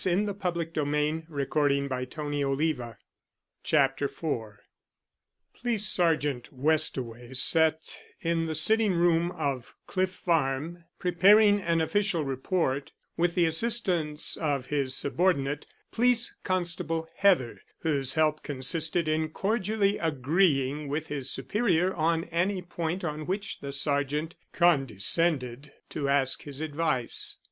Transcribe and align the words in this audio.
"By 0.03 0.09
the 0.15 0.33
blood 0.33 0.71
stains 0.73 1.27
on 1.27 1.27
the 1.29 1.45
grass 1.45 1.71
at 1.91 2.09
the 2.09 2.11
side 2.11 2.23
of 2.41 2.57
the 2.67 2.73
car." 2.75 2.99
CHAPTER 3.61 4.05
IV 4.05 4.19
POLICE 5.53 5.85
SERGEANT 5.87 6.51
WESTAWAY 6.51 7.33
sat 7.33 7.97
in 8.19 8.47
the 8.47 8.55
sitting 8.55 8.95
room 8.95 9.29
of 9.29 9.75
Cliff 9.85 10.09
Farm 10.09 10.85
preparing 10.97 11.61
an 11.61 11.81
official 11.81 12.23
report, 12.25 12.93
with 13.15 13.35
the 13.35 13.45
assistance 13.45 14.37
of 14.37 14.65
his 14.65 14.95
subordinate, 14.95 15.67
Police 15.91 16.35
Constable 16.43 17.07
Heather, 17.17 17.61
whose 17.81 18.15
help 18.15 18.41
consisted 18.41 19.07
in 19.07 19.29
cordially 19.29 19.99
agreeing 19.99 20.87
with 20.87 21.09
his 21.09 21.29
superior 21.29 21.93
on 21.93 22.23
any 22.23 22.63
point 22.63 23.03
on 23.03 23.27
which 23.27 23.59
the 23.59 23.71
sergeant 23.71 24.33
condescended 24.51 25.71
to 25.89 26.09
ask 26.09 26.41
his 26.41 26.59
advice. 26.59 27.37